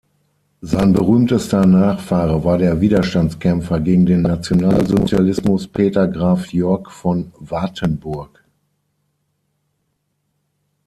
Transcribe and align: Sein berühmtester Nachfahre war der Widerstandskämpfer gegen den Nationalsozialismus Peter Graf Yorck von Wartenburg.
Sein 0.61 0.93
berühmtester 0.93 1.63
Nachfahre 1.67 2.43
war 2.43 2.57
der 2.57 2.81
Widerstandskämpfer 2.81 3.79
gegen 3.81 4.07
den 4.07 4.23
Nationalsozialismus 4.23 5.67
Peter 5.67 6.07
Graf 6.07 6.51
Yorck 6.51 6.89
von 6.91 7.31
Wartenburg. 7.37 8.43